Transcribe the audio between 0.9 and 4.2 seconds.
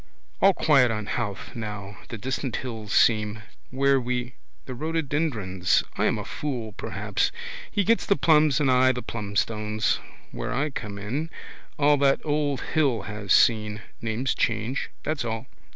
Howth now. The distant hills seem. Where